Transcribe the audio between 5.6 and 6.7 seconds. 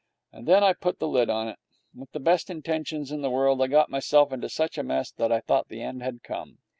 the end had come.